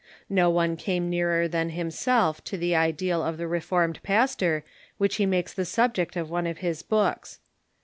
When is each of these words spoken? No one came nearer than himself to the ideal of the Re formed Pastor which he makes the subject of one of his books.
No 0.31 0.49
one 0.49 0.77
came 0.77 1.11
nearer 1.11 1.47
than 1.47 1.69
himself 1.69 2.43
to 2.45 2.57
the 2.57 2.75
ideal 2.75 3.21
of 3.21 3.37
the 3.37 3.47
Re 3.47 3.59
formed 3.59 4.01
Pastor 4.01 4.63
which 4.97 5.17
he 5.17 5.27
makes 5.27 5.53
the 5.53 5.63
subject 5.63 6.15
of 6.17 6.27
one 6.27 6.47
of 6.47 6.57
his 6.65 6.81
books. 6.81 7.37